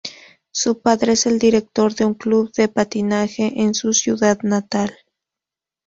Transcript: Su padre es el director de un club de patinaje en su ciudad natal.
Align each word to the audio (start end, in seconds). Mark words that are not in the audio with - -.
Su 0.51 0.81
padre 0.81 1.11
es 1.11 1.27
el 1.27 1.37
director 1.37 1.93
de 1.93 2.05
un 2.05 2.15
club 2.15 2.51
de 2.53 2.67
patinaje 2.67 3.61
en 3.61 3.75
su 3.75 3.93
ciudad 3.93 4.39
natal. 4.41 4.97